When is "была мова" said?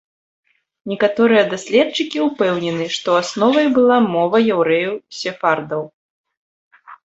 3.77-4.37